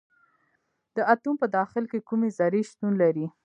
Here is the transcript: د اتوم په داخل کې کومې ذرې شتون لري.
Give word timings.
د 0.95 0.97
اتوم 1.13 1.35
په 1.41 1.47
داخل 1.57 1.83
کې 1.91 1.99
کومې 2.09 2.29
ذرې 2.37 2.61
شتون 2.69 2.93
لري. 3.01 3.27